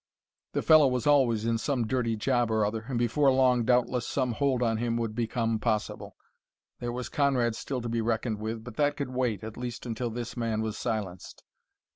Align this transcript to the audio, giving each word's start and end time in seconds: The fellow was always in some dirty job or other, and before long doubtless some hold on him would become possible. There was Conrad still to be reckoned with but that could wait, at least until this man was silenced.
The 0.53 0.63
fellow 0.63 0.87
was 0.87 1.05
always 1.05 1.45
in 1.45 1.59
some 1.59 1.85
dirty 1.85 2.15
job 2.15 2.49
or 2.49 2.65
other, 2.65 2.85
and 2.87 2.97
before 2.97 3.31
long 3.31 3.65
doubtless 3.65 4.07
some 4.07 4.31
hold 4.31 4.63
on 4.63 4.77
him 4.77 4.97
would 4.97 5.13
become 5.13 5.59
possible. 5.59 6.15
There 6.79 6.91
was 6.91 7.07
Conrad 7.07 7.55
still 7.55 7.81
to 7.81 7.87
be 7.89 8.01
reckoned 8.01 8.39
with 8.39 8.63
but 8.63 8.77
that 8.77 8.97
could 8.97 9.11
wait, 9.13 9.43
at 9.43 9.57
least 9.57 9.85
until 9.85 10.09
this 10.09 10.35
man 10.35 10.63
was 10.63 10.75
silenced. 10.75 11.43